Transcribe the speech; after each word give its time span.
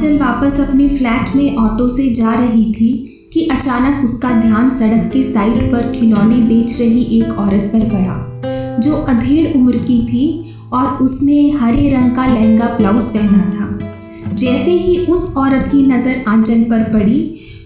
आंचल 0.00 0.16
वापस 0.18 0.58
अपने 0.60 0.86
फ्लैट 0.88 1.34
में 1.36 1.56
ऑटो 1.58 1.88
से 1.88 2.06
जा 2.14 2.32
रही 2.34 2.64
थी 2.72 2.92
कि 3.32 3.40
अचानक 3.52 4.04
उसका 4.04 4.30
ध्यान 4.40 4.70
सड़क 4.70 5.10
के 5.12 5.22
साइड 5.22 5.70
पर 5.72 5.90
खिलौने 5.92 6.36
बेच 6.44 6.78
रही 6.80 7.02
एक 7.18 7.32
औरत 7.34 7.68
पर 7.72 7.84
पड़ा, 7.90 8.78
जो 8.78 8.92
अधेड़ 8.92 9.46
उम्र 9.58 9.78
की 9.80 9.98
थी 10.06 10.24
और 10.72 11.02
उसने 11.04 11.38
हरे 11.58 11.88
रंग 11.90 12.14
का 12.16 12.26
लहंगा 12.26 12.68
ब्लाउज 12.76 13.10
पहना 13.16 13.50
था। 13.50 14.32
जैसे 14.34 14.70
ही 14.78 14.96
उस 15.06 15.34
औरत 15.36 15.68
की 15.72 15.86
नज़र 15.86 16.24
आंचल 16.28 16.64
पर 16.70 16.90
पड़ी, 16.92 17.20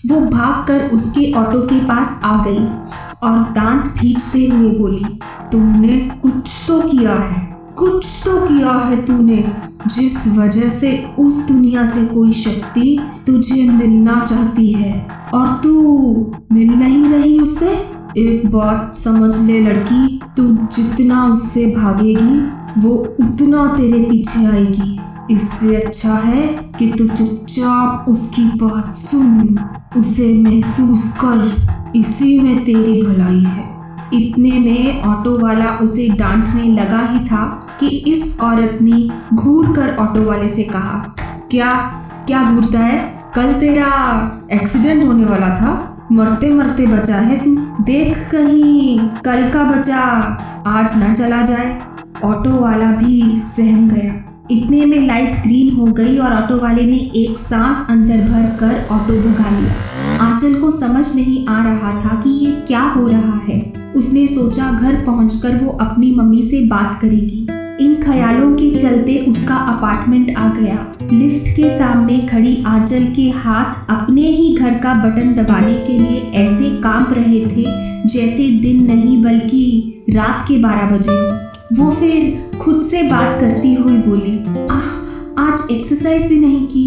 वो 0.06 0.20
भागकर 0.28 0.90
उसके 0.90 1.32
ऑटो 1.34 1.60
के 1.68 1.84
पास 1.86 2.20
आ 2.24 2.36
गई 2.44 2.66
और 3.22 3.38
दांत 3.54 3.94
भींचते 3.98 4.46
हुए 4.46 4.78
बोली, 4.78 5.04
तुमने 5.52 5.98
कुछ 6.22 6.64
तो 6.68 6.80
किया 6.82 7.14
है। 7.14 7.53
कुछ 7.78 8.22
तो 8.24 8.46
किया 8.46 8.70
है 8.70 9.06
तूने, 9.06 9.52
जिस 9.86 10.36
वजह 10.38 10.68
से 10.68 11.06
उस 11.18 11.48
दुनिया 11.48 11.84
से 11.84 12.06
कोई 12.06 12.32
शक्ति 12.32 12.98
तुझे 13.26 13.70
मिलना 13.70 14.24
चाहती 14.28 14.72
है। 14.72 15.06
और 15.34 15.48
तू 15.48 15.80
मिल 16.52 16.74
नहीं 16.74 17.04
रही 17.04 17.40
उससे? 17.40 17.94
एक 18.18 18.50
बात 18.50 18.94
समझ 18.94 19.36
ले 19.36 19.60
लड़की, 19.60 20.20
तू 20.36 20.42
जितना 20.48 21.26
उससे 21.26 21.66
भागेगी, 21.66 22.40
वो 22.86 22.94
उतना 22.94 23.66
तेरे 23.66 23.98
पीछे 23.98 24.46
आएगी। 24.46 25.00
इससे 25.30 25.76
अच्छा 25.76 26.14
है 26.14 26.46
कि 26.48 26.86
तू 26.98 27.08
चुपचाप 27.08 28.06
उसकी 28.08 28.44
बात 28.44 28.94
सुन, 28.94 29.58
उसे 29.96 30.34
महसूस 30.42 31.16
कर। 31.24 31.66
इसी 31.96 32.40
में 32.40 32.64
तेरी 32.64 33.02
भलाई 33.02 33.42
है। 33.42 33.73
इतने 34.14 34.50
में 34.50 35.02
ऑटो 35.02 35.46
वाला 35.46 35.78
उसे 35.78 36.08
डांटने 36.08 36.62
लगा 36.62 37.00
ही 37.00 37.24
था 37.24 37.76
कि 37.80 37.86
इस 37.86 38.40
औरत 38.40 38.78
ने 38.82 39.08
घूर 39.34 39.76
कर 39.76 39.96
ऑटो 39.96 40.22
वाले 40.22 40.48
से 40.48 40.62
कहा, 40.62 41.14
क्या 41.50 41.72
क्या 42.26 42.52
घूरता 42.52 42.78
है? 42.78 43.24
कल 43.34 43.52
तेरा 43.52 43.92
एक्सीडेंट 44.52 45.06
होने 45.06 45.24
वाला 45.24 45.48
था। 45.48 45.90
मरते 46.12 46.54
मरते 46.54 46.86
बचा 46.86 47.16
है 47.16 47.38
तू। 47.38 47.50
देख 47.84 48.18
कहीं, 48.18 48.98
कल 48.98 49.50
का 49.50 49.64
बचा। 49.64 50.00
आज 50.66 51.04
ना 51.04 51.14
चला 51.14 51.42
जाए। 51.42 51.82
ऑटो 52.24 52.60
वाला 52.60 52.86
भी 52.86 53.38
सहम 53.38 53.88
गया। 53.88 54.33
इतने 54.50 54.86
में 54.86 55.06
लाइट 55.06 55.36
ग्रीन 55.36 55.76
हो 55.76 55.84
गई 55.86 56.18
और 56.18 56.32
ऑटो 56.32 56.56
वाले 56.58 56.82
ने 56.82 56.96
एक 56.96 57.38
सांस 57.38 57.86
अंदर 57.90 58.16
भर 58.16 58.56
कर 58.60 58.86
ऑटो 58.90 59.14
भगा 59.14 59.60
लिया। 59.60 59.74
आंचल 60.24 60.54
को 60.54 60.70
समझ 60.70 61.14
नहीं 61.14 61.46
आ 61.46 61.62
रहा 61.64 62.00
था 62.00 62.22
कि 62.22 62.30
ये 62.30 62.52
क्या 62.52 62.80
हो 62.80 63.08
रहा 63.08 63.40
है। 63.48 63.72
उसने 63.96 64.26
सोचा 64.26 64.70
घर 64.72 64.94
पहुंचकर 64.94 65.64
वो 65.64 65.70
अपनी 65.70 66.14
मम्मी 66.14 66.42
से 66.42 66.60
बात 66.66 66.98
करेगी। 67.00 67.46
इन 67.84 67.94
ख्यालों 68.02 68.52
के 68.52 68.70
चलते 68.74 69.18
उसका 69.18 69.54
अपार्टमेंट 69.54 70.36
आ 70.36 70.48
गया। 70.48 70.92
लिफ्ट 71.12 71.48
के 71.48 71.70
सामने 71.70 72.18
खड़ी 72.18 72.62
आंचल 72.66 73.04
के 73.16 73.30
हाथ 73.30 73.90
अपने 73.90 74.22
ही 74.22 74.54
घर 74.54 74.74
का 74.74 74.94
बटन 74.94 75.34
दबाने 75.34 75.74
के 75.74 75.98
लिए 75.98 76.20
ऐसे 76.34 76.70
काँप 76.80 77.12
रहे 77.12 77.40
थे 77.40 77.64
जैसे 78.08 78.48
दिन 78.60 78.86
नहीं 78.86 79.22
बल्कि 79.22 80.04
रात 80.10 80.44
के 80.48 80.58
बारह 80.58 80.90
बजे 80.90 81.43
वो 81.76 81.90
फिर 81.90 82.58
खुद 82.58 82.82
से 82.84 83.02
बात 83.02 83.40
करती 83.40 83.72
हुई 83.74 83.96
बोली 84.00 84.32
आज 85.40 85.66
एक्सरसाइज 85.72 86.26
भी 86.28 86.38
नहीं 86.40 86.66
की। 86.66 86.84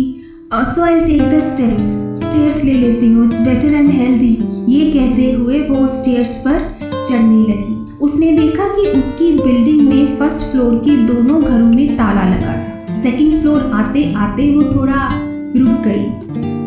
So 0.65 0.83
I 0.83 0.99
take 1.01 1.21
the 1.23 1.39
steps 1.39 1.87
stairs 2.21 2.63
ले 2.65 2.73
लेती 2.73 3.07
हूँ 3.13 3.25
इट्स 3.25 3.39
बेटर 3.47 3.73
एंड 3.75 3.89
हेल्दी 3.91 4.31
ये 4.69 4.85
कहते 4.91 5.31
हुए 5.31 5.59
वो 5.69 5.87
स्टेयर्स 5.87 6.37
पर 6.47 6.59
चढ़ने 6.81 7.41
लगी। 7.41 7.75
उसने 8.01 8.31
देखा 8.37 8.67
कि 8.75 8.87
उसकी 8.99 9.31
बिल्डिंग 9.39 9.87
में 9.89 10.17
फ़र्स्ट 10.17 10.51
फ्लोर 10.51 10.75
के 10.85 10.95
दोनों 11.05 11.43
घरों 11.43 11.67
में 11.67 11.95
ताला 11.97 12.23
लगा 12.25 12.53
था। 12.53 12.93
सेकंड 12.95 13.39
फ्लोर 13.41 13.71
आते 13.75 14.11
आते 14.17 14.53
वो 14.55 14.63
थोड़ा 14.71 15.09
रुक 15.57 15.85
गई। 15.87 16.05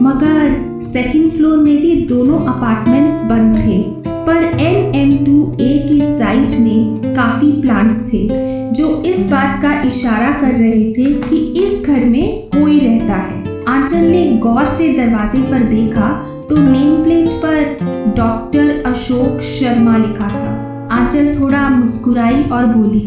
मगर 0.04 0.80
सेकंड 0.84 1.30
फ्लोर 1.30 1.58
में 1.58 1.76
भी 1.76 1.94
दोनों 2.06 2.44
अपार्टमेंट्स 2.46 3.24
बंद 3.28 3.58
थे। 3.58 3.82
पर 4.08 4.42
एन 4.60 4.94
एम 4.96 5.16
टू 5.24 5.42
ए 5.62 5.76
की 5.88 6.02
साइड 6.04 6.60
में 6.62 6.99
काफ़ी 7.12 7.50
प्लांट्स 7.62 8.06
थे, 8.06 8.26
जो 8.72 8.86
इस 9.06 9.28
बात 9.30 9.60
का 9.62 9.72
इशारा 9.82 10.30
कर 10.40 10.52
रहे 10.52 10.84
थे 10.92 11.12
कि 11.20 11.36
इस 11.62 11.84
घर 11.86 12.04
में 12.06 12.48
कोई 12.50 12.78
रहता 12.80 13.14
है। 13.16 13.64
आंचल 13.68 14.06
ने 14.06 14.24
गौर 14.42 14.66
से 14.68 14.88
दरवाजे 14.94 15.42
पर 15.50 15.62
देखा 15.68 16.08
तो 16.50 16.56
नेम 16.58 17.02
प्लेट 17.02 17.32
पर 17.42 18.14
डॉक्टर 18.16 18.82
अशोक 18.86 19.40
शर्मा 19.44 19.96
लिखा 19.98 20.28
था। 20.30 20.48
आंचल 20.92 21.34
थोड़ा 21.34 21.68
मुस्कुराई 21.70 22.42
और 22.44 22.66
बोली 22.66 23.06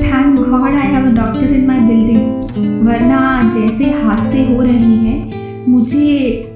thank 0.00 0.36
God 0.38 0.68
I 0.68 0.86
have 0.86 1.06
a 1.06 1.14
doctor 1.14 1.54
in 1.54 1.66
my 1.66 1.80
building 1.88 2.86
वरना 2.86 3.48
जैसे 3.50 3.90
हादसे 3.92 4.44
हो 4.46 4.62
रहे 4.62 4.72
हैं, 4.72 5.66
मुझे 5.68 6.08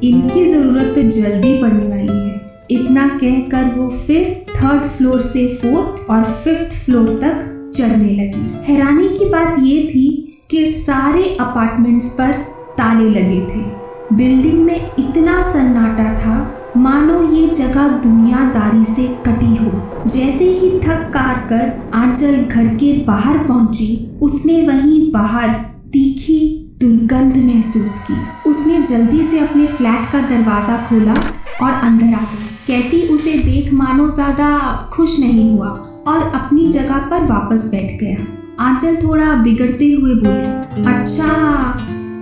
इनकी 0.05 0.45
ज़रूरत 0.47 0.93
तो 0.95 1.03
जल्दी 1.03 1.61
पड़ने 1.63 1.87
वाली 1.87 2.07
है। 2.09 2.28
इतना 2.71 3.07
कहकर 3.09 3.65
वो 3.77 3.89
फिर 3.89 4.45
थर्ड 4.57 4.89
फ्लोर 4.89 5.21
से 5.21 5.47
फोर्थ 5.55 6.11
और 6.11 6.25
फिफ्थ 6.25 6.77
फ्लोर 6.85 7.09
तक 7.23 7.73
चढ़ने 7.75 8.11
लगी। 8.11 8.73
हैरानी 8.73 9.09
की 9.09 9.25
बात 9.25 9.57
ये 9.61 9.81
थी 9.87 10.09
कि 10.51 10.65
सारे 10.67 11.23
अपार्टमेंट्स 11.41 12.13
पर 12.15 12.33
ताले 12.79 13.09
लगे 13.11 13.41
थे। 13.47 14.17
बिल्डिंग 14.17 14.65
में 14.65 14.75
इतना 14.75 15.41
सन्नाटा 15.43 16.13
था, 16.15 16.37
मानो 16.77 17.23
ये 17.33 17.47
जगह 17.49 17.89
दुनियादारी 17.99 18.85
से 18.85 19.07
कटी 19.27 19.55
हो। 19.57 19.71
जैसे 20.07 20.45
ही 20.51 20.71
थक 20.81 21.11
कार 21.15 21.35
कर 21.49 21.97
आंचल 21.99 22.37
घर 22.37 22.75
के 22.75 22.93
बाहर 23.05 23.39
पहुँची, 23.39 24.19
उसने 24.23 24.61
वहीं 24.63 25.01
बाहर 25.13 25.49
तीखी 25.93 26.41
दुर्गंध 26.81 27.37
महसूस 27.37 28.01
की। 28.07 28.51
उसने 28.51 28.81
जल्दी 28.83 29.23
से 29.23 29.39
अपने 29.39 29.67
फ्लैट 29.67 30.11
का 30.13 30.21
दरवाज़ा 30.29 30.77
खोला 30.89 31.15
और 31.63 31.73
अंदर 31.73 32.15
आ 32.15 32.21
गई। 32.23 32.48
कैटी 32.69 32.99
उसे 33.09 33.33
देख 33.39 33.73
मानो 33.73 34.09
ज़्यादा 34.09 34.49
खुश 34.93 35.19
नहीं 35.21 35.53
हुआ 35.53 35.69
और 36.09 36.23
अपनी 36.35 36.69
जगह 36.71 37.07
पर 37.11 37.23
वापस 37.27 37.65
बैठ 37.73 37.93
गया। 38.01 38.65
आंचल 38.65 38.97
थोड़ा 38.97 39.35
बिगड़ते 39.43 39.91
हुए 39.93 40.15
बोली 40.15 40.83
अच्छा 40.91 41.29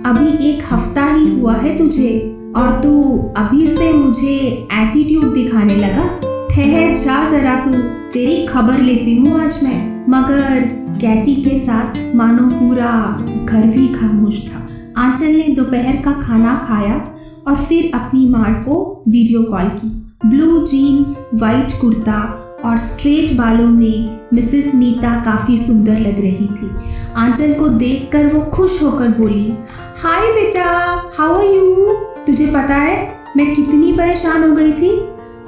अभी 0.05 0.29
एक 0.49 0.63
हफ़्ता 0.71 1.05
ही 1.05 1.29
हुआ 1.31 1.55
है 1.55 1.77
तुझे 1.77 2.13
और 2.57 2.79
तू 2.83 2.93
अभी 3.37 3.67
से 3.67 3.91
मुझे 3.93 4.37
एटीट्यूड 4.73 5.33
दिखाने 5.33 5.75
लगा? 5.75 6.07
ठहर 6.51 6.95
जा 6.95 7.23
जरा 7.31 7.55
तू, 7.65 7.77
तेरी 8.13 8.45
खबर 8.45 8.79
लेती 8.81 9.17
हूँ 9.17 9.43
आज 9.43 9.59
मैं। 9.63 10.05
मगर 10.09 10.61
कैटी 11.01 11.35
के 11.43 11.57
साथ 11.57 12.01
मानो 12.15 12.49
पूरा 12.51 12.95
घर 13.45 13.67
भी 13.67 13.87
खामोश 13.93 14.45
था। 14.47 14.67
आंचल 15.01 15.35
ने 15.35 15.55
दोपहर 15.55 16.01
का 16.03 16.19
खाना 16.21 16.57
खाया 16.65 16.95
और 17.47 17.55
फिर 17.57 17.91
अपनी 17.95 18.27
माँ 18.29 18.53
को 18.63 18.83
वीडियो 19.07 19.49
कॉल 19.51 19.69
की। 19.75 19.95
ब्लू 20.21 20.65
जीन्स, 20.65 21.29
वाइट 21.33 21.71
कुर्ता 21.81 22.19
और 22.65 22.77
स्ट्रेट 22.77 23.31
बालों 23.37 23.67
में 23.67 24.29
मिसेस 24.33 24.73
नीता 24.75 25.13
काफ़ी 25.23 25.57
सुंदर 25.57 25.99
लग 25.99 26.19
रही 26.19 26.47
थी। 26.47 26.69
आंचल 27.15 27.53
को 27.53 27.67
देखकर 27.77 28.25
वो 28.27 28.41
खुश 28.51 28.81
होकर 28.83 29.09
बोली, 29.09 29.45
हाय 29.97 30.31
बेटा 30.31 30.63
हाउ 31.17 31.35
आर 31.35 31.43
यू 31.45 31.93
तुझे 32.25 32.45
पता 32.45 32.75
है, 32.75 32.97
मैं 33.37 33.53
कितनी 33.55 33.91
परेशान 33.91 34.43
हो 34.43 34.55
गई 34.55 34.71
थी? 34.71 34.89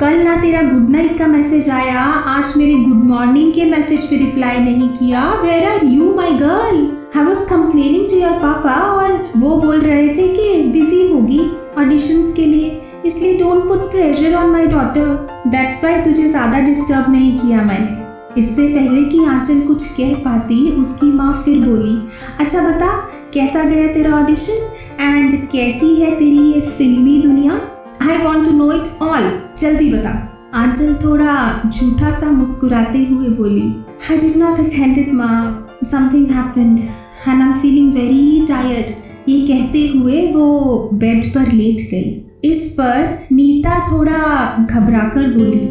कल 0.01 0.21
ना 0.23 0.35
तेरा 0.41 0.61
गुड 0.61 0.89
नाइट 0.89 1.17
का 1.17 1.27
मैसेज 1.27 1.69
आया, 1.69 2.01
आज 2.27 2.53
मेरे 2.57 2.75
गुड 2.75 3.03
मॉर्निंग 3.05 3.53
के 3.53 3.65
मैसेज 3.65 4.05
पे 4.05 4.17
रिप्लाई 4.17 4.59
नहीं 4.59 4.89
किया। 4.89 5.27
Where 5.41 5.67
are 5.67 5.85
you 5.85 6.13
my 6.15 6.33
girl 6.33 6.87
I 7.17 7.25
was 7.25 7.49
complaining 7.49 8.09
to 8.09 8.15
your 8.15 8.37
papa 8.41 8.75
और 8.91 9.17
वो 9.37 9.55
बोल 9.61 9.79
रहे 9.79 10.07
थे 10.09 10.27
कि 10.35 10.69
बिज़ी 10.71 11.11
होगी 11.11 11.39
ऑडिशंस 11.79 12.33
के 12.35 12.45
लिए। 12.45 12.69
इसलिए 13.05 13.37
don't 13.39 13.67
put 13.67 13.89
pressure 13.91 14.33
on 14.35 14.49
my 14.51 14.65
daughter 14.67 15.43
that's 15.47 15.83
why 15.83 16.01
तुझे 16.03 16.27
ज़्यादा 16.27 16.59
डिस्टर्ब 16.65 17.11
नहीं 17.11 17.37
किया 17.39 17.61
मैंने 17.65 18.41
इससे 18.41 18.67
पहले 18.67 19.03
कि 19.09 19.23
आंचल 19.25 19.59
कुछ 19.67 19.87
कह 19.91 20.13
पाती, 20.23 20.57
उसकी 20.71 21.11
माँ 21.11 21.33
फिर 21.35 21.59
बोली 21.59 21.95
अच्छा 22.39 22.61
बता, 22.61 22.89
कैसा 23.33 23.63
गया 23.63 23.87
तेरा 23.93 24.15
ऑडिशन 24.15 25.01
एंड 25.01 25.33
कैसी 25.51 25.95
है 25.95 26.11
तेरी 26.11 26.51
ये 26.51 26.61
फिल्मी 26.61 27.17
दुनिया? 27.21 27.53
I 28.01 28.17
want 28.23 28.45
to 28.45 28.51
know 28.57 28.71
it 28.73 28.87
all 29.01 29.31
जल्दी 29.57 29.89
बता। 29.91 30.09
आंचल 30.55 30.93
थोड़ा 31.03 31.33
झूठा 31.65 32.11
सा 32.11 32.31
मुस्कुराते 32.31 33.03
हुए 33.05 33.29
बोली 33.37 33.67
I 34.11 34.17
did 34.19 34.37
not 34.37 34.59
attend 34.59 34.97
it 34.97 35.13
माँ। 35.13 35.77
Something 35.83 36.31
happened 36.31 36.79
and 36.79 37.41
I 37.41 37.47
am 37.47 37.53
feeling 37.53 37.93
very 37.93 38.45
tired 38.47 39.29
ये 39.29 39.39
कहते 39.47 39.87
हुए 39.89 40.25
वो 40.33 40.89
बेड 40.93 41.33
पर 41.33 41.51
लेट 41.51 41.89
गई। 41.91 42.17
इस 42.45 42.67
पर 42.73 43.27
नीता 43.31 43.79
थोड़ा 43.87 44.17
घबराकर 44.65 45.33
बोली 45.33 45.65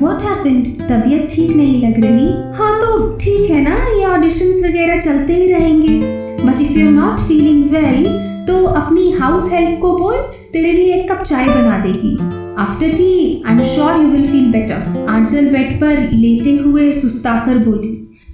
वॉट 0.00 0.22
हैपेंड 0.22 0.66
तबीयत 0.88 1.26
ठीक 1.30 1.56
नहीं 1.56 1.80
लग 1.82 2.00
रही? 2.00 2.26
हाँ 2.56 2.74
तो 2.80 3.16
ठीक 3.16 3.50
है 3.50 3.62
ना, 3.62 3.74
ये 3.98 4.04
ऑडिशंस 4.06 4.60
वगैरह 4.64 5.00
चलते 5.00 5.34
ही 5.34 5.50
रहेंगे। 5.52 5.98
But 6.44 6.60
if 6.60 6.72
you 6.72 6.90
not 6.90 7.20
feeling 7.20 7.64
well 7.70 8.06
तो 8.46 8.64
अपनी 8.64 9.10
हाउस 9.12 9.52
हेल्प 9.52 9.80
को 9.80 9.96
बोल, 9.98 10.16
तेरे 10.52 10.72
लिए 10.72 10.94
एक 10.94 11.10
कप 11.12 11.22
चाय 11.22 11.48
बना 11.48 11.78
देगी। 11.78 12.16
After 12.62 12.96
tea 12.96 13.42
I 13.46 13.54
am 13.54 13.62
sure 13.64 14.02
you 14.02 14.08
will 14.08 14.26
feel 14.26 14.50
better 14.52 15.06
Aanchal 15.10 15.50
bed 15.52 15.76
पर 15.80 16.08
लेटे 16.12 16.56
हुए 16.56 16.90
सुस्ताकर 16.92 17.58
बोली, 17.58 17.88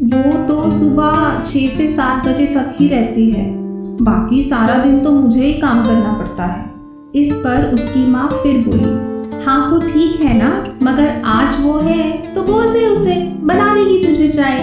वो 0.04 0.32
तो 0.48 0.70
सुबह 0.70 1.42
छह 1.46 1.76
से 1.76 1.88
सात 1.88 2.26
बजे 2.28 2.46
तक 2.46 2.74
ही 2.80 2.88
रहती 2.88 3.30
है। 3.30 3.48
बाकी 4.02 4.42
सारा 4.42 4.82
दिन 4.84 5.00
तो 5.00 5.10
मुझे 5.12 5.40
ही 5.40 5.52
काम 5.52 5.84
करना 5.84 6.12
पड़ता 6.18 6.46
है। 6.46 6.68
इस 7.16 7.32
पर 7.36 7.64
उसकी 7.74 8.06
माँ 8.06 8.28
फिर 8.32 8.64
बोली 8.66 9.44
हाँ 9.44 9.70
तो 9.70 9.78
ठीक 9.86 10.20
है 10.20 10.36
ना, 10.38 10.48
मगर 10.82 11.22
आज 11.26 11.56
वो 11.60 11.78
है 11.78 12.34
तो 12.34 12.42
बोल 12.42 12.66
दे 12.68 12.86
उसे, 12.86 13.14
बना 13.42 13.74
देगी 13.74 14.06
तुझे 14.06 14.28
चाय। 14.28 14.58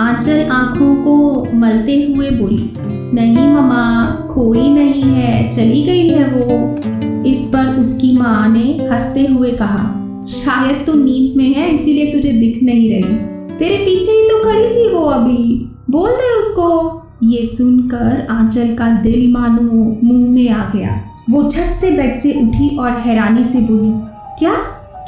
आंचल 0.00 0.48
आँखों 0.52 0.94
को 0.96 1.44
मलते 1.56 1.96
हुए 2.02 2.30
बोली, 2.30 2.70
नहीं 3.14 3.48
ममा 3.48 4.04
कोई 4.34 4.68
नहीं 4.68 5.02
है, 5.02 5.50
चली 5.50 5.82
गई 5.82 6.08
है 6.08 6.28
वो। 6.28 7.28
इस 7.30 7.40
पर 7.46 7.80
उसकी 7.80 8.16
माँ 8.18 8.48
ने 8.48 8.88
हँसते 8.90 9.26
हुए 9.26 9.50
कहा, 9.50 9.84
शायद 10.28 10.86
तो 10.86 10.94
नींद 10.94 11.36
में 11.36 11.52
है, 11.54 11.68
इसीलिए 11.74 12.12
तुझे 12.12 12.32
दिख 12.32 12.62
नहीं 12.62 12.88
रही। 12.90 13.14
तेरे 13.58 13.84
पीछे 13.84 14.12
ही 14.12 14.28
तो 14.28 14.42
खड़ी 14.44 14.68
थी 14.68 14.88
वो 14.94 15.04
अभी। 15.10 15.70
बोल 15.90 16.10
दे 16.10 16.38
उसको। 16.38 16.96
ये 17.22 17.44
सुनकर 17.46 18.26
आंचल 18.30 18.74
का 18.74 18.90
दिल 19.02 19.32
मानो 19.32 19.72
मुँह 20.04 20.28
में 20.30 20.48
आ 20.50 20.64
गया। 20.70 21.09
वो 21.30 21.42
झट 21.42 21.72
से 21.74 21.90
बेड 21.90 22.14
से 22.16 22.32
उठी 22.42 22.76
और 22.76 22.90
हैरानी 23.00 23.44
से 23.44 23.60
बोली, 23.60 23.92
क्या? 24.38 24.52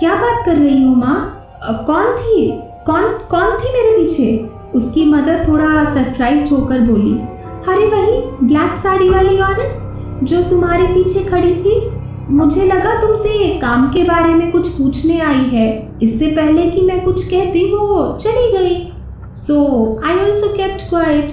क्या 0.01 0.15
बात 0.15 0.45
कर 0.47 0.57
रही 0.57 0.83
हो 0.85 0.95
माँ? 0.95 1.17
कौन 1.87 2.17
थी? 2.17 2.51
कौन 2.87 3.03
कौन 3.31 3.57
थी 3.59 3.73
मेरे 3.73 3.97
पीछे? 3.97 4.49
उसकी 4.75 5.05
मदर 5.11 5.45
थोड़ा 5.49 5.85
सरप्राइज़ 5.85 6.53
होकर 6.55 6.81
बोली, 6.81 7.13
अरे 7.69 7.87
वही 7.87 8.47
ब्लैक 8.47 8.77
साड़ी 8.77 9.09
वाली 9.11 9.39
औरत 9.39 10.23
जो 10.23 10.43
तुम्हारे 10.43 10.87
पीछे 10.87 11.25
खड़ी 11.25 11.55
थी। 11.55 11.81
मुझे 12.31 12.65
लगा 12.67 12.95
तुमसे 13.01 13.59
काम 13.59 13.89
के 13.89 14.05
बारे 14.05 14.35
में 14.35 14.51
कुछ 14.53 14.69
पूछने 14.69 15.21
आई 15.21 15.45
है। 15.49 15.69
इससे 16.03 16.27
पहले 16.37 16.71
कि 16.71 16.81
मैं 16.81 17.05
कुछ 17.05 17.25
कहती 17.25 17.65
वो 17.73 18.17
चली 18.21 18.51
गई। 18.53 18.77
So 19.37 19.57
I 20.07 20.17
also 20.19 20.49
kept 20.57 20.89
quiet 20.89 21.33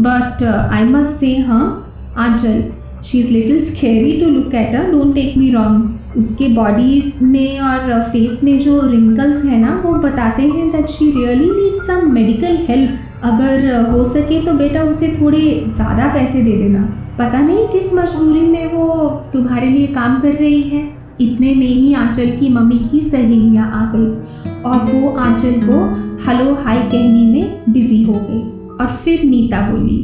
but 0.00 0.42
I 0.72 0.84
must 0.84 1.10
say 1.10 1.36
हाँ 1.38 1.66
Aanchal 2.18 2.62
she 3.04 3.18
is 3.18 3.32
little 3.32 3.58
scary 3.60 4.12
to 4.20 4.28
look 4.30 4.54
at 4.54 4.74
a 4.74 4.82
don't 4.90 5.14
take 5.14 5.36
me 5.38 5.50
wrong 5.50 6.16
उसके 6.18 6.48
बॉडी 6.54 7.12
में 7.22 7.58
और 7.60 8.00
फेस 8.12 8.40
में 8.44 8.58
जो 8.60 8.80
रिंकल्स 8.82 9.44
हैं 9.44 9.58
ना, 9.60 9.82
वो 9.84 9.92
बताते 9.94 10.42
हैं 10.42 10.70
that 10.72 10.86
she 10.88 11.10
really 11.10 11.50
need 11.50 11.78
some 11.80 12.10
medical 12.12 12.56
help 12.68 13.24
अगर 13.24 13.90
हो 13.90 14.04
सके 14.04 14.40
तो 14.46 14.52
बेटा 14.54 14.82
उसे 14.82 15.08
थोड़े 15.20 15.40
ज़्यादा 15.68 16.12
पैसे 16.14 16.42
दे 16.42 16.52
देना। 16.52 16.82
पता 17.18 17.40
नहीं 17.40 17.66
किस 17.68 17.92
मजबूरी 17.94 18.46
में 18.46 18.72
वो 18.72 19.08
तुम्हारे 19.32 19.66
लिए 19.66 19.86
काम 19.94 20.20
कर 20.20 20.32
रही 20.34 20.62
है। 20.62 20.82
इतने 21.20 21.54
में 21.54 21.66
ही 21.66 21.92
आंचल 21.94 22.30
की 22.38 22.48
मम्मी 22.48 22.78
की 22.90 23.00
सहेलियाँ 23.02 23.70
आ 23.72 23.84
गई 23.92 24.52
और 24.62 24.90
वो 24.92 25.10
आंचल 25.18 25.60
को 25.66 25.84
हेलो 26.24 26.54
हाय 26.54 26.80
कहने 26.82 27.26
में 27.32 27.72
बिज़ी 27.72 28.02
हो 28.02 28.14
गई 28.14 28.40
और 28.76 28.96
फिर 28.96 29.24
नीता 29.24 29.60
बोली 29.70 29.98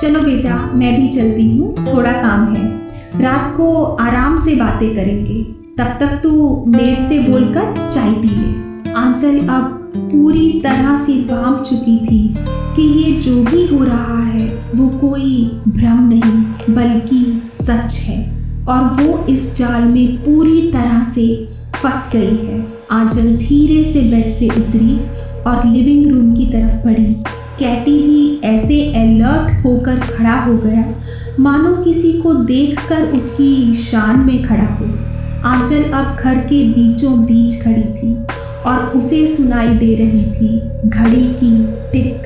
चलो 0.00 0.20
बेटा, 0.20 0.70
मैं 0.74 1.00
भी 1.00 1.08
चलती 1.08 1.56
हूँ, 1.56 1.74
थोड़ा 1.78 2.12
काम 2.12 2.54
है। 2.54 2.86
रात 3.22 3.54
को 3.56 3.82
आराम 3.82 4.36
से 4.36 4.54
बातें 4.54 4.94
करेंगे। 4.94 5.42
तब 5.78 5.96
तक 6.00 6.20
तू 6.22 6.64
मेड 6.68 6.98
से 6.98 7.18
बोलकर 7.18 7.90
चाय 7.90 8.12
पी 8.12 8.28
ले। 8.28 8.66
आंचल 8.92 9.38
अब 9.38 9.92
पूरी 9.96 10.60
तरह 10.64 10.94
से 10.94 11.12
भाप 11.12 11.62
चुकी 11.62 11.98
थी 11.98 12.34
कि 12.76 12.82
ये 12.82 13.20
जो 13.20 13.44
भी 13.44 13.66
हो 13.66 13.84
रहा 13.84 14.22
है, 14.22 14.70
वो 14.74 14.88
कोई 14.88 15.60
भ्रम 15.68 16.08
नहीं, 16.08 16.44
बल्कि 16.74 17.48
सच 17.50 18.06
है। 18.08 18.36
और 18.68 18.84
वो 18.84 19.24
इस 19.24 19.56
जाल 19.56 19.82
में 19.82 20.16
पूरी 20.16 20.70
तरह 20.72 21.02
से 21.02 21.48
फंस 21.82 22.10
गई 22.12 22.46
है। 22.46 22.68
आंचल 22.90 23.36
धीरे 23.36 23.84
से 23.84 24.00
बेड 24.00 24.26
से 24.26 24.48
उतरी 24.48 25.00
और 25.46 25.66
लिविंग 25.66 26.12
रूम 26.12 26.34
की 26.34 26.46
तरफ़ 26.46 26.84
बढ़ी। 26.84 27.16
कैटी 27.58 27.90
ही 27.90 28.40
ऐसे 28.44 28.80
अलर्ट 28.94 29.64
होकर 29.64 30.00
खड़ा 30.00 30.34
हो 30.40 30.56
गया। 30.56 30.84
मानो 31.40 31.74
किसी 31.76 32.12
को 32.12 32.34
देखकर 32.34 33.02
उसकी 33.16 33.74
शान 33.74 34.20
में 34.20 34.42
खड़ा 34.42 34.66
हो। 34.74 34.86
आंचल 35.48 35.82
अब 35.90 36.16
घर 36.16 36.38
के 36.38 36.62
बीचों 36.68 37.24
बीच 37.24 37.62
खड़ी 37.64 37.82
थी 37.82 38.14
और 38.66 38.92
उसे 38.96 39.26
सुनाई 39.26 39.74
दे 39.74 39.94
रही 39.94 40.24
थी 40.32 40.60
घड़ी 40.88 41.24
की 41.34 41.52
टिक 41.92 42.22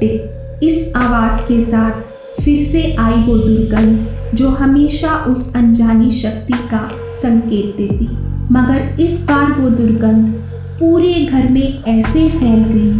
टिक। 0.00 0.60
इस 0.62 0.92
आवाज़ 0.96 1.40
के 1.48 1.60
साथ 1.60 2.42
फिर 2.42 2.56
से 2.56 2.94
आई 2.98 3.22
वो 3.22 3.36
दुर्गंध 3.38 4.06
जो 4.34 4.48
हमेशा 4.48 5.16
उस 5.24 5.56
अनजानी 5.56 6.10
शक्ति 6.10 6.52
का 6.52 6.88
संकेत 7.14 7.76
देती। 7.76 8.08
मगर 8.52 8.96
इस 9.00 9.24
बार 9.24 9.60
वो 9.60 9.70
दुर्गंध 9.70 10.34
पूरे 10.78 11.12
घर 11.24 11.48
में 11.50 11.84
ऐसे 11.88 12.28
फैल 12.30 12.64
गई, 12.64 12.90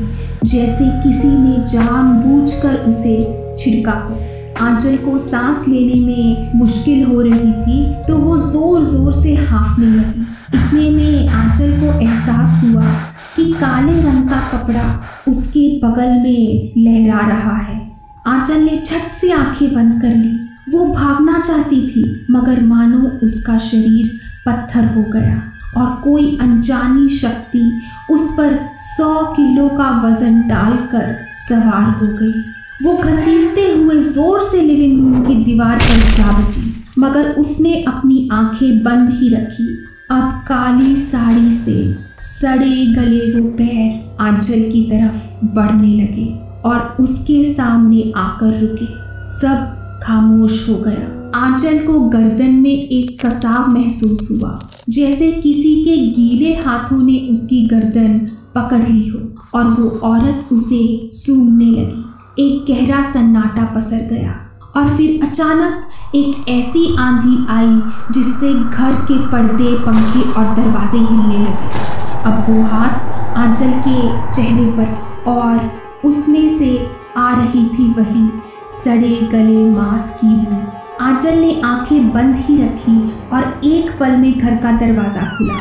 जैसे 0.44 0.84
किसी 1.02 1.28
ने 1.28 1.56
जानबूझकर 1.66 2.76
उसे 2.88 3.16
छिड़का 3.58 3.92
हो। 3.92 4.14
आंचल 4.60 4.96
को 4.96 5.16
सांस 5.18 5.66
लेने 5.68 6.00
में 6.00 6.52
मुश्किल 6.54 7.04
हो 7.04 7.20
रही 7.20 7.52
थी 7.54 7.82
तो 8.04 8.16
वो 8.18 8.36
ज़ोर 8.40 8.84
ज़ोर 8.84 9.12
से 9.12 9.34
हाफने 9.42 9.86
लगी। 9.88 10.26
इतने 10.54 10.90
में 10.90 11.28
आंचल 11.30 11.78
को 11.80 11.92
एहसास 12.00 12.60
हुआ 12.64 12.92
कि 13.36 13.50
काले 13.52 14.00
रंग 14.02 14.28
का 14.30 14.40
कपड़ा 14.52 14.84
उसके 15.28 15.68
बगल 15.80 16.14
में 16.22 16.72
लहरा 16.78 17.26
रहा 17.28 17.56
है। 17.56 17.80
आंचल 18.26 18.60
ने 18.60 18.76
झट 18.78 19.08
से 19.10 19.32
आँखें 19.32 19.74
बंद 19.74 20.00
कर 20.02 20.14
ली। 20.14 20.38
वो 20.68 20.84
भागना 20.86 21.38
चाहती 21.38 21.80
थी, 21.88 22.26
मगर 22.30 22.60
मानो 22.62 23.08
उसका 23.22 23.58
शरीर 23.60 24.18
पत्थर 24.46 24.84
हो 24.94 25.02
गया। 25.12 25.42
और 25.76 25.90
कोई 26.04 26.36
अनजानी 26.40 27.08
शक्ति 27.16 27.62
उस 28.10 28.26
पर 28.32 28.58
सौ 28.78 29.14
किलो 29.32 29.68
का 29.68 29.90
वज़न 30.02 30.40
डालकर 30.48 31.16
सवार 31.38 31.90
हो 31.96 32.12
गई। 32.16 32.42
वो 32.82 32.96
घसीटते 32.98 33.66
हुए 33.72 34.00
ज़ोर 34.04 34.40
से 34.42 34.60
लिविंग 34.62 34.98
रूम 35.00 35.24
की 35.24 35.34
दीवार 35.44 35.78
पर 35.78 36.10
जा 36.12 36.32
बची, 36.32 36.72
मगर 36.98 37.30
उसने 37.34 37.74
अपनी 37.84 38.28
आँखें 38.32 38.82
बंद 38.84 39.10
ही 39.12 39.28
रखी। 39.34 39.68
अब 40.10 40.42
काली 40.48 40.96
साड़ी 40.96 41.50
से 41.52 41.76
सड़े 42.20 42.86
गले 42.94 43.32
वो 43.32 43.48
पैर 43.52 44.22
आंचल 44.22 44.70
की 44.72 44.82
तरफ़ 44.90 45.46
बढ़ने 45.46 45.92
लगे 45.94 46.26
और 46.68 46.96
उसके 47.00 47.42
सामने 47.44 48.12
आकर 48.16 48.60
रुके। 48.60 48.86
सब 49.32 50.00
खामोश 50.04 50.68
हो 50.68 50.76
गया। 50.76 51.12
आंचल 51.36 51.78
को 51.86 52.00
गर्दन 52.10 52.52
में 52.54 52.70
एक 52.70 53.18
कसाव 53.24 53.72
महसूस 53.72 54.28
हुआ। 54.32 54.58
जैसे 54.88 55.30
किसी 55.32 55.74
के 55.84 55.96
गीले 56.16 56.52
हाथों 56.56 56.96
ने 57.02 57.18
उसकी 57.30 57.60
गर्दन 57.68 58.18
पकड़ 58.54 58.82
ली 58.82 59.06
हो 59.08 59.20
और 59.54 59.64
वो 59.70 59.88
औरत 60.08 60.52
उसे 60.52 61.10
सूंघने 61.12 61.70
लगी। 61.70 62.02
एक 62.38 62.66
गहरा 62.68 63.02
सन्नाटा 63.02 63.64
पसर 63.74 64.06
गया 64.10 64.34
और 64.76 64.88
फिर 64.88 65.26
अचानक 65.26 66.14
एक 66.14 66.48
ऐसी 66.48 66.84
आंधी 66.96 67.36
आई 67.50 67.80
जिससे 68.12 68.52
घर 68.54 68.94
के 69.02 69.18
पर्दे, 69.26 69.72
पंखे 69.78 70.22
और 70.30 70.54
दरवाजे 70.56 70.98
हिलने 70.98 71.38
लगे। 71.38 71.84
अब 72.22 72.44
वो 72.48 72.62
हाथ 72.64 73.36
आंचल 73.38 73.72
के 73.88 73.98
चेहरे 74.32 74.70
पर 74.72 75.30
और 75.30 75.70
उसमें 76.04 76.48
से 76.48 76.70
आ 77.16 77.30
रही 77.34 77.64
थी 77.68 77.92
वही 77.92 78.28
सड़े 78.70 79.16
गले 79.32 79.70
मांस 79.70 80.14
की 80.20 80.34
बू 80.36 80.62
आंचल 81.00 81.38
ने 81.38 81.60
आँखें 81.60 82.12
बंद 82.12 82.36
ही 82.36 82.56
रखी 82.56 82.96
और 83.32 83.60
एक 83.64 83.90
पल 84.00 84.16
में 84.16 84.38
घर 84.38 84.56
का 84.56 84.70
दरवाज़ा 84.72 85.22
खुला। 85.22 85.54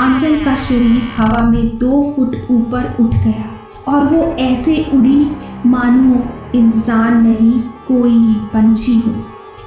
आंचल 0.00 0.44
का 0.44 0.54
शरीर 0.56 1.02
हवा 1.16 1.42
में 1.50 1.78
दो 1.78 2.12
फुट 2.16 2.36
ऊपर 2.50 2.96
उठ 3.00 3.14
गया 3.14 3.50
और 3.88 4.06
वो 4.06 4.22
ऐसे 4.38 4.86
उड़ी, 4.94 5.30
मानो 5.66 6.22
इंसान 6.58 7.22
नहीं, 7.22 7.60
कोई 7.88 8.34
पंछी 8.54 8.94
हो। 9.00 9.14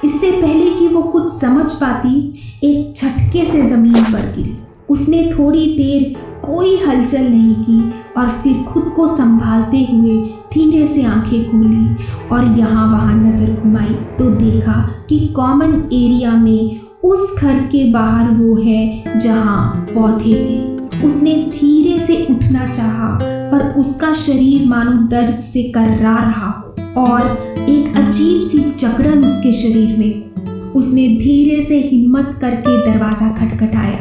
इससे 0.03 0.31
पहले 0.31 0.69
कि 0.69 0.87
वो 0.87 1.01
कुछ 1.01 1.29
समझ 1.31 1.71
पाती, 1.73 2.33
एक 2.63 2.93
झटके 2.93 3.45
से 3.45 3.61
ज़मीन 3.61 4.03
पर 4.03 4.33
गिरी। 4.37 4.57
उसने 4.89 5.31
थोड़ी 5.33 5.65
देर 5.77 6.13
कोई 6.45 6.75
हलचल 6.87 7.23
नहीं 7.23 7.55
की 7.55 7.93
और 8.17 8.29
फिर 8.29 8.63
खुद 8.63 8.93
को 8.95 9.07
संभालते 9.07 9.87
हुए 9.91 10.17
धीरे 10.53 10.87
से 10.87 11.03
आँखें 11.03 11.51
खोली 11.51 12.27
और 12.31 12.57
यहाँ 12.59 12.87
वहाँ 12.91 13.15
नज़र 13.23 13.61
घुमाई 13.61 13.93
तो 14.17 14.29
देखा 14.29 14.79
कि 15.09 15.19
कॉमन 15.27 15.73
एरिया 15.93 16.31
में 16.31 16.79
उस 17.03 17.43
घर 17.43 17.59
के 17.67 17.91
बाहर 17.91 18.33
वो 18.33 18.55
है 18.55 19.19
जहाँ 19.19 19.85
पौधे 19.93 20.33
थे 20.35 21.05
उसने 21.05 21.33
धीरे 21.51 21.97
से 21.99 22.15
उठना 22.29 22.67
चाहा, 22.71 23.07
पर 23.51 23.73
उसका 23.79 24.11
शरीर 24.13 24.67
मानो 24.67 24.91
दर्द 25.07 25.39
से 25.41 25.63
कर्रा 25.71 26.15
रहा 26.15 26.49
और 26.97 27.65
एक 27.69 27.95
अजीब 27.97 28.41
सी 28.41 28.59
जकड़न 28.79 29.23
उसके 29.25 29.51
शरीर 29.53 29.97
में। 29.99 30.71
उसने 30.71 31.07
धीरे 31.17 31.61
से 31.61 31.77
हिम्मत 31.79 32.37
करके 32.41 32.77
दरवाज़ा 32.85 33.29
खटखटाया। 33.29 33.99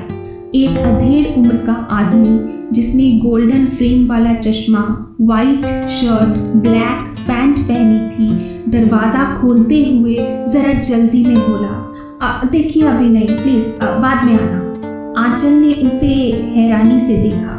एक 0.54 0.78
अधेड़ 0.78 1.26
उम्र 1.38 1.56
का 1.56 1.72
आदमी 1.72 2.36
जिसने 2.72 3.10
गोल्डन 3.18 3.66
फ्रेम 3.66 4.08
वाला 4.08 4.34
चश्मा 4.34 4.82
वाइट 5.20 5.66
शर्ट 5.88 6.38
ब्लैक 6.62 7.18
पैंट 7.20 7.58
पहनी 7.58 7.98
थी 8.10 8.28
दरवाज़ा 8.70 9.24
खोलते 9.40 9.84
हुए 9.84 10.16
ज़रा 10.48 10.72
जल्दी 10.80 11.24
में 11.24 11.36
बोला 11.36 11.76
देखिए 12.50 12.82
अभी 12.82 13.08
नहीं 13.10 13.36
प्लीज़ 13.36 13.68
बाद 13.82 14.24
में 14.26 14.34
आना। 14.34 14.58
आंचल 15.22 15.52
ने 15.52 15.72
उसे 15.86 16.06
हैरानी 16.54 17.00
से 17.00 17.16
देखा 17.16 17.56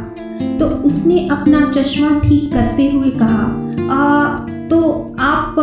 तो 0.58 0.66
उसने 0.66 1.28
अपना 1.28 1.60
चश्मा 1.70 2.18
ठीक 2.18 2.52
करते 2.52 2.90
हुए 2.90 3.10
कहा 3.10 3.44
आ, 3.90 4.26
तो 4.68 4.80
आप 5.20 5.56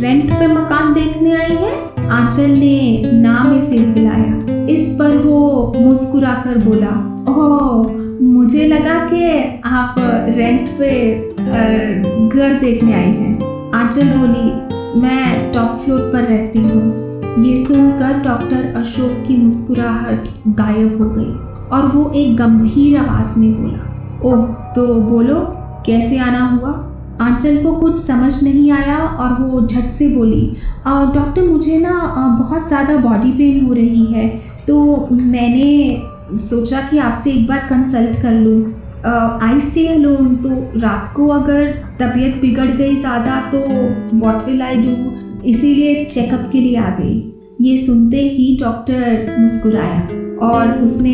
रेंट 0.00 0.32
पे 0.32 0.46
मकान 0.46 0.92
देखने 0.94 1.32
आई 1.36 1.56
हैं? 1.56 2.08
आंचल 2.08 2.50
ने 2.50 3.02
ना 3.14 3.42
में 3.44 3.60
सिर 3.60 3.88
हिलाया 3.88 4.64
इस 4.64 4.96
पर 4.98 5.16
वो 5.16 5.72
मुस्कुरा 5.76 6.34
कर 6.44 6.58
बोला 6.58 6.92
ओह 7.28 8.03
मुझे 8.24 8.66
लगा 8.68 8.98
कि 9.08 9.22
आप 9.66 9.94
रेंट 10.36 10.68
पे 10.78 10.90
घर 12.28 12.58
देखने 12.60 12.92
आई 12.92 13.10
हैं। 13.10 13.70
आंचल 13.74 14.06
बोली, 14.18 15.00
मैं 15.00 15.52
टॉप 15.52 15.74
फ्लोर 15.78 16.00
पर 16.12 16.22
रहती 16.24 16.58
हूँ। 16.60 17.44
ये 17.44 17.56
सुनकर 17.58 18.22
डॉक्टर 18.24 18.72
अशोक 18.76 19.26
की 19.26 19.36
मुस्कुराहट 19.36 20.28
गायब 20.58 21.02
हो 21.02 21.08
गई 21.10 21.32
और 21.70 21.90
वो 21.94 22.10
एक 22.12 22.36
गंभीर 22.36 22.96
आवाज़ 22.98 23.38
में 23.40 23.52
बोला, 23.54 23.82
ओह 24.24 24.46
तो 24.74 24.86
बोलो, 25.02 25.40
कैसे 25.86 26.18
आना 26.20 26.46
हुआ? 26.46 26.72
आंचल 27.20 27.62
को 27.62 27.72
कुछ 27.80 27.98
समझ 27.98 28.32
नहीं 28.44 28.70
आया 28.72 28.96
और 28.98 29.32
वो 29.42 29.60
झट 29.60 29.90
से 29.90 30.08
बोली 30.14 30.46
डॉक्टर 30.86 31.42
मुझे 31.42 31.78
ना 31.80 31.92
बहुत 32.40 32.68
ज़्यादा 32.68 32.96
बॉडी 33.00 33.30
पेन 33.32 33.64
हो 33.66 33.72
रही 33.74 34.04
है 34.06 34.28
तो 34.66 35.08
मैंने 35.12 35.68
सोचा 36.30 36.80
कि 36.80 36.98
आपसे 36.98 37.30
एक 37.30 37.46
बार 37.48 37.58
कंसल्ट 37.70 38.20
कर 38.22 38.32
लूँ। 38.32 38.60
आई 39.42 39.60
स्टे 39.60 39.86
अलोन 39.88 40.34
तो 40.36 40.80
रात 40.80 41.12
को 41.16 41.26
अगर 41.28 41.70
तबीयत 42.00 42.40
बिगड़ 42.40 42.70
गई 42.70 42.94
ज़्यादा 42.96 43.40
तो 43.50 43.60
वॉट 44.18 44.46
विल 44.46 44.62
आई 44.62 44.76
डू 44.76 45.12
इसीलिए 45.48 46.04
चेकअप 46.04 46.48
के 46.52 46.60
लिए 46.60 46.76
आ 46.76 46.88
गई। 46.90 47.20
ये 47.60 47.76
सुनते 47.78 48.20
ही 48.28 48.56
डॉक्टर 48.60 49.36
मुस्कुराया 49.40 50.00
और 50.42 50.80
उसने 50.82 51.12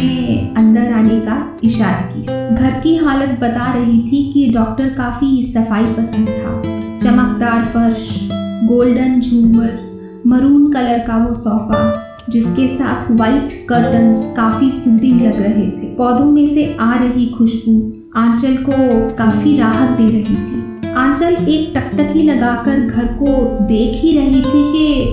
अंदर 0.56 0.92
आने 0.92 1.20
का 1.20 1.60
इशारा 1.64 2.00
किया। 2.12 2.38
घर 2.50 2.80
की 2.80 2.96
हालत 2.96 3.38
बता 3.40 3.72
रही 3.74 3.98
थी 4.02 4.22
कि 4.32 4.48
डॉक्टर 4.54 4.88
काफ़ी 4.88 5.42
सफ़ाई 5.44 5.84
पसंद 5.94 6.28
था। 6.28 6.60
चमकदार 6.98 7.64
फर्श 7.64 8.28
गोल्डन 8.64 9.20
झूमर 9.20 10.22
मरून 10.26 10.72
कलर 10.72 10.98
का 10.98 11.16
वो 11.16 11.32
सोफा 11.34 11.82
जिसके 12.30 12.66
साथ 12.68 13.10
व्हाइट 13.10 13.52
कर्टन्स 13.68 14.34
काफ़ी 14.36 14.70
सूदिंग 14.70 15.20
लग 15.20 15.40
रहे 15.42 15.66
थे। 15.66 15.94
पौधों 15.94 16.24
में 16.24 16.46
से 16.46 16.76
आ 16.80 16.94
रही 16.94 17.26
खुशबू 17.26 17.92
आंचल 18.16 18.56
को 18.56 18.72
काफ़ी 19.16 19.56
राहत 19.58 19.96
दे 19.98 20.08
रही 20.08 20.34
थी। 20.36 20.92
आंचल 20.96 21.48
एक 21.48 21.72
टकटकी 21.76 22.22
लगाकर 22.22 22.80
घर 22.80 23.06
को 23.14 23.26
देख 23.66 24.00
ही 24.02 24.16
रही 24.18 24.40
थी 24.42 24.62
कि 24.72 25.04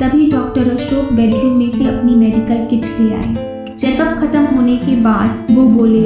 तभी 0.00 0.30
डॉक्टर 0.30 0.70
अशोक 0.70 1.12
बेडरूम 1.12 1.56
में 1.58 1.68
से 1.70 1.84
अपनी 1.84 2.14
मेडिकल 2.14 2.66
किट 2.70 2.86
ले 3.00 3.14
आए। 3.14 3.74
चेकअप 3.78 4.18
खत्म 4.18 4.44
होने 4.56 4.76
के 4.76 4.96
बाद 4.96 5.46
वो 5.50 5.66
बोले, 5.68 6.04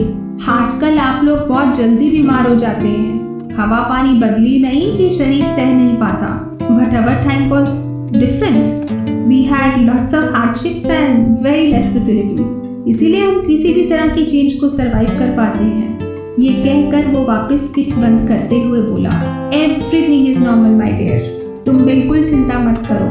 आजकल 0.49 0.99
आप 0.99 1.25
लोग 1.25 1.47
बहुत 1.49 1.77
जल्दी 1.77 2.11
बीमार 2.11 2.49
हो 2.49 2.55
जाते 2.55 2.89
हैं। 2.89 3.55
हवा 3.57 3.81
पानी 3.81 4.19
बदली 4.21 4.59
नहीं 4.63 4.97
कि 4.99 5.11
शरीर 5.11 5.45
सह 5.45 5.75
नहीं 5.75 5.97
पाता। 5.97 6.59
But 6.63 6.95
our 6.95 7.25
time 7.25 7.51
was 7.51 7.75
different 8.19 9.06
we 9.29 9.43
had 9.43 9.81
lots 9.87 10.15
of 10.15 10.35
hardships 10.35 10.85
and 10.87 11.39
very 11.45 11.67
less 11.67 11.93
facilities 11.93 12.51
इसीलिए 12.89 13.25
हम 13.25 13.41
किसी 13.47 13.73
भी 13.75 13.85
तरह 13.91 14.15
की 14.15 14.25
चेंज 14.25 14.55
को 14.55 14.69
सरवाइव 14.69 15.09
कर 15.19 15.31
पाते 15.37 15.65
हैं। 15.65 16.35
ये 16.41 16.53
कहकर 16.55 17.11
वो 17.13 17.25
वापस 17.27 17.73
किट 17.75 17.95
बंद 17.95 18.29
करते 18.29 18.61
हुए 18.61 18.81
बोला 18.83 19.11
everything 19.55 20.29
is 20.29 20.43
normal 20.45 20.77
my 20.79 20.93
dear 20.93 21.63
तुम 21.67 21.79
बिल्कुल 21.85 22.25
चिंता 22.25 22.59
मत 22.61 22.87
करो। 22.89 23.09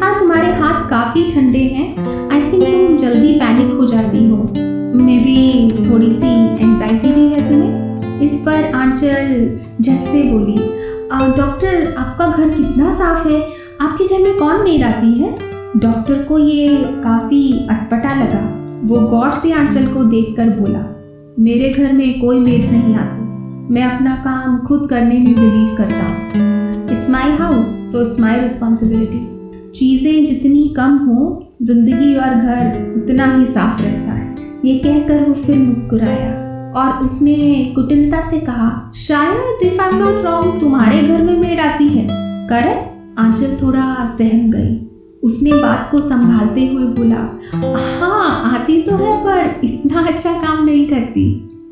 हाँ 0.00 0.18
तुम्हारे 0.20 0.52
हाथ 0.54 0.88
काफ़ी 0.90 1.22
ठंडे 1.30 1.62
हैं। 1.74 1.88
आई 2.30 2.40
थिंक 2.42 2.64
तुम 2.64 2.96
जल्दी 2.96 3.32
पैनिक 3.40 3.72
हो 3.78 3.86
जाती 3.86 4.28
हो। 4.28 4.36
मे 4.96 5.18
भी 5.18 5.90
थोड़ी 5.90 6.10
सी 6.12 6.34
एंजाइटी 6.62 7.12
भी 7.12 7.26
है 7.28 7.48
तुम्हें? 7.48 8.20
इस 8.20 8.34
पर 8.46 8.72
आंचल 8.74 9.34
झट 9.80 10.00
से 10.02 10.22
बोली 10.32 10.58
डॉक्टर 11.36 11.94
आपका 11.98 12.26
घर 12.28 12.48
कितना 12.50 12.90
साफ़ 12.92 13.28
है? 13.28 13.40
आपके 13.80 14.04
घर 14.06 14.22
में 14.22 14.36
कौन 14.38 14.64
मेड 14.64 14.82
आती 14.84 15.12
है? 15.14 15.34
डॉक्टर 15.76 16.22
को 16.22 16.38
ये 16.38 16.68
काफ़ी 17.04 17.66
अटपटा 17.70 18.12
लगा। 18.14 18.40
वो 18.84 19.00
गौर 19.08 19.32
से 19.32 19.52
आंचल 19.52 19.86
को 19.86 20.04
देखकर 20.04 20.50
बोला, 20.50 20.78
मेरे 21.38 21.68
घर 21.70 21.92
में 21.92 22.20
कोई 22.20 22.38
मेड 22.38 22.64
नहीं 22.64 22.94
आती। 22.94 23.74
मैं 23.74 23.82
अपना 23.84 24.14
काम 24.16 24.56
खुद 24.58 24.88
करने 24.90 25.18
में 25.18 25.34
बिलीव 25.34 25.74
करता 25.78 26.04
हूँ। 26.04 26.88
It's 26.92 27.10
my 27.10 27.36
house 27.36 27.66
so 27.92 28.06
it's 28.06 28.20
my 28.20 28.40
responsibility 28.40 29.20
चीज़ें 29.70 30.24
जितनी 30.24 30.68
कम 30.76 30.96
हो, 30.98 31.56
ज़िंदगी 31.62 32.14
और 32.14 32.34
घर 32.34 32.94
उतना 32.96 33.26
ही 33.36 33.46
साफ़ 33.46 33.82
रहता 33.82 34.12
है। 34.12 34.34
ये 34.64 34.78
कहकर 34.78 35.28
वो 35.28 35.34
फिर 35.34 35.58
मुस्कुराया 35.58 36.32
और 36.76 37.04
उसने 37.04 37.36
कुटिलता 37.74 38.22
से 38.22 38.40
कहा, 38.40 38.92
शायद 38.96 39.66
इफ़ 39.66 39.80
आई 39.80 39.98
नॉट 39.98 40.24
रॉन्ग 40.24 40.60
तुम्हारे 40.60 41.02
घर 41.02 41.22
में 41.22 41.38
मेड 41.38 41.60
आती 41.60 41.88
है। 41.88 42.08
करे? 42.50 42.74
आंचल 43.18 43.56
थोड़ा 43.62 44.06
सहम 44.08 44.50
गई। 44.50 44.85
उसने 45.26 45.52
बात 45.52 45.88
को 45.90 46.00
संभालते 46.02 46.66
हुए 46.68 46.84
बोला 46.94 47.22
हाँ 48.00 48.52
आती 48.52 48.80
तो 48.82 48.96
है 48.96 49.16
पर 49.24 49.66
इतना 49.66 50.06
अच्छा 50.06 50.32
काम 50.42 50.64
नहीं 50.64 50.86
करती। 50.88 51.24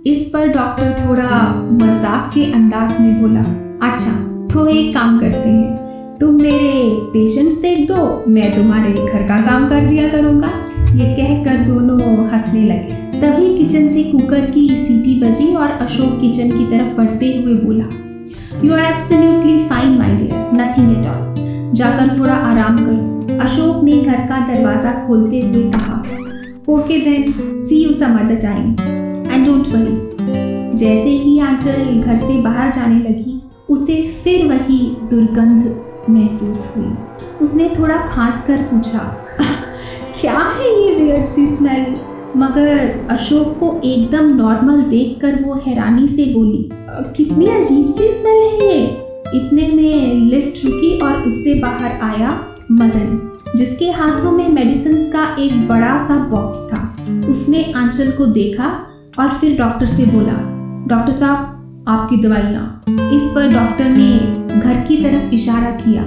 इस 0.07 0.29
पर 0.31 0.49
डॉक्टर 0.55 0.93
थोड़ा 1.01 1.39
मज़ाक 1.75 2.31
के 2.35 2.45
अंदाज 2.53 2.97
में 3.01 3.21
बोला 3.21 3.41
अच्छा 3.89 4.13
तो 4.49 4.67
एक 4.69 4.95
काम 4.95 5.19
करते 5.21 5.49
हैं। 5.49 6.19
तुम 6.19 6.35
मेरे 6.43 6.83
पेशेंट्स 7.13 7.61
देख 7.63 7.87
दो, 7.89 8.25
मैं 8.29 8.55
तुम्हारे 8.57 8.93
घर 8.93 9.27
का 9.29 9.41
काम 9.43 9.69
कर 9.69 9.87
दिया 9.87 10.09
करूँगा। 10.11 10.51
ये 10.95 11.15
कहकर 11.15 11.65
दोनों 11.67 12.27
हंसने 12.27 12.65
लगे। 12.65 13.21
तभी 13.21 13.57
किचन 13.57 13.89
से 13.89 14.03
कुकर 14.05 14.51
की 14.51 14.69
सीटी 14.77 15.21
बजी 15.21 15.55
और 15.55 15.71
अशोक 15.71 16.21
किचन 16.21 16.51
की 16.51 16.65
तरफ़ 16.67 16.97
बढ़ते 16.97 17.33
हुए 17.37 17.55
बोला 17.57 17.89
you 18.65 18.75
are 18.75 18.93
absolutely 18.93 19.59
fine 19.69 19.99
my 19.99 20.17
dear 20.17 20.51
nothing 20.55 20.93
at 20.93 21.07
all 21.07 21.73
जाकर 21.75 22.19
थोड़ा 22.19 22.35
आराम 22.35 22.79
करो। 22.79 23.14
अशोक 23.33 23.83
ने 23.85 23.97
घर 23.97 24.27
का 24.29 24.39
दरवाज़ा 24.49 24.93
खोलते 25.07 25.41
हुए 25.43 25.71
कहा, 25.71 25.99
okay 26.69 26.99
then 27.01 27.59
see 27.61 27.83
you 27.85 27.93
some 27.93 28.19
other 28.19 28.41
time 28.41 28.71
and 29.31 29.47
don't 29.47 29.67
worry 29.69 30.77
जैसे 30.77 31.11
ही 31.11 31.39
आंचल 31.41 32.01
घर 32.01 32.17
से 32.17 32.41
बाहर 32.43 32.73
जाने 32.73 32.99
लगी, 33.01 33.41
उसे 33.71 34.01
फिर 34.15 34.47
वही 34.49 34.79
दुर्गंध 35.11 36.11
महसूस 36.11 36.77
हुई। 36.77 36.93
उसने 37.43 37.69
थोड़ा 37.79 37.97
खांस 38.07 38.47
कर 38.47 38.63
पूछा, 38.63 38.99
क्या 40.21 40.39
है 40.57 40.69
ये 40.81 40.95
वियर्ड 40.95 41.27
सी 41.27 41.47
स्मेल 41.47 41.95
मगर 42.37 43.07
अशोक 43.11 43.59
को 43.61 43.81
एकदम 43.85 44.35
नॉर्मल 44.37 44.83
देखकर 44.91 45.43
वो 45.45 45.55
हैरानी 45.67 46.09
से 46.09 46.25
बोली, 46.35 46.69
कितनी 47.17 47.47
अजीब 47.49 47.93
सी 47.95 48.09
स्मेल 48.11 48.43
है 48.43 48.69
ये? 48.69 48.83
इतने 49.35 49.69
में 49.69 50.15
लिफ्ट 50.31 50.65
रुकी 50.65 50.99
और 50.99 51.27
उससे 51.27 51.55
बाहर 51.61 52.01
आया 52.03 52.31
मदन 52.73 53.31
जिसके 53.57 53.91
हाथों 53.91 54.33
में 54.33 54.49
मेडिसिन 54.49 54.95
का 55.13 55.25
एक 55.39 55.67
बड़ा 55.69 55.97
सा 55.99 56.17
बॉक्स 56.29 56.59
था। 56.73 56.81
उसने 57.29 57.63
आंचल 57.73 58.11
को 58.11 58.27
देखा 58.27 58.67
और 59.19 59.29
फिर 59.31 59.57
डॉक्टर 59.59 59.87
से 59.87 60.07
बोला 60.07 60.33
डॉक्टर 60.89 61.13
साहब, 61.13 61.85
आपकी 61.89 62.17
दवाइयाँ 62.23 63.11
इस 63.15 63.23
पर 63.35 63.53
डॉक्टर 63.53 63.89
ने 63.91 64.11
घर 64.61 64.85
की 64.85 64.97
तरफ़ 65.03 65.35
इशारा 65.35 65.71
किया 65.77 66.03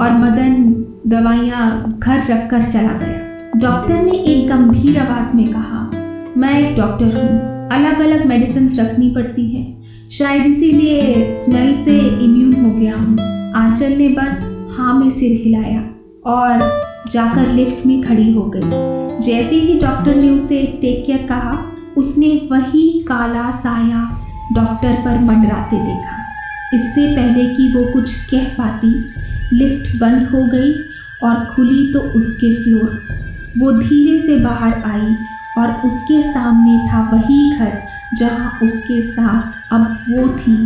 और 0.00 0.12
मदन 0.18 0.64
दवाइयाँ 1.06 1.98
घर 1.98 2.26
रख 2.30 2.50
कर 2.50 2.64
चला 2.64 2.92
गया। 2.98 3.60
डॉक्टर 3.60 4.02
ने 4.02 4.12
एक 4.12 4.48
गंभीर 4.48 4.98
आवाज़ 4.98 5.36
में 5.36 5.48
कहा, 5.52 5.90
मैं 6.36 6.58
एक 6.60 6.76
डॉक्टर 6.76 7.16
हूँ। 7.16 7.50
अलग 7.72 8.00
अलग 8.00 8.26
मेडिसिन 8.26 8.68
रखनी 8.78 9.10
पड़ती 9.10 9.46
हैं। 9.46 10.08
शायद 10.10 10.46
इसीलिए 10.46 11.32
स्मेल 11.34 11.74
से 11.74 11.98
इम्यून 11.98 12.54
हो 12.54 12.70
गया 12.70 12.96
हूँ। 12.96 13.16
आंचल 13.56 13.96
ने 13.98 14.08
बस 14.08 14.44
हाँ 14.72 14.98
में 15.00 15.08
सिर 15.10 15.40
हिलाया। 15.44 15.80
और 16.26 16.60
जाकर 17.10 17.48
लिफ्ट 17.48 17.86
में 17.86 18.00
खड़ी 18.02 18.32
हो 18.32 18.42
गई। 18.56 19.20
जैसे 19.20 19.56
ही 19.56 19.80
डॉक्टर 19.80 20.14
ने 20.14 20.28
उसे 20.30 20.62
टेक 20.80 21.04
केयर 21.06 21.26
कहा, 21.28 21.52
उसने 21.96 22.28
वही 22.52 22.88
काला 23.08 23.50
साया 23.50 24.02
डॉक्टर 24.52 25.02
पर 25.04 25.18
मंडराते 25.18 25.76
देखा। 25.76 26.16
इससे 26.74 27.06
पहले 27.16 27.44
कि 27.54 27.68
वो 27.68 27.84
कुछ 27.92 28.14
कह 28.30 28.44
पाती, 28.58 28.92
लिफ्ट 29.52 30.00
बंद 30.00 30.26
हो 30.26 30.44
गई 30.44 30.72
और 31.22 31.44
खुली 31.46 31.92
तो 31.92 32.00
उसके 32.18 32.52
फ्लोर 32.54 33.00
वो 33.58 33.72
धीरे 33.72 34.18
से 34.18 34.36
बाहर 34.36 34.82
आई 34.84 35.14
और 35.58 35.72
उसके 35.86 36.22
सामने 36.22 36.78
था 36.88 37.00
वही 37.10 37.50
घर 37.50 37.82
जहाँ 38.16 38.58
उसके 38.62 39.02
साथ 39.02 39.74
अब 39.74 39.96
वो 40.10 40.28
थी 40.38 40.56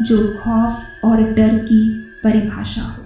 जो 0.00 0.26
खौफ 0.40 1.04
और 1.04 1.22
डर 1.22 1.58
की 1.58 1.84
परिभाषा 2.24 2.82
हो। 2.82 3.01